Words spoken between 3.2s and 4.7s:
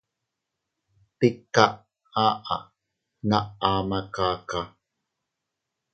na ama kaka.